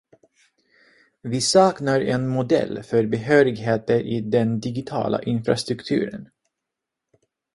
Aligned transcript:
Vi 1.33 1.41
saknar 1.41 2.01
en 2.01 2.27
modell 2.27 2.83
för 2.83 3.05
behörigheter 3.05 3.99
i 3.99 4.21
den 4.21 4.59
digitala 4.59 5.21
infrastrukturen. 5.21 6.29